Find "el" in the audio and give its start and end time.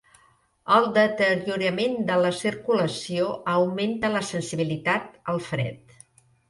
0.77-0.87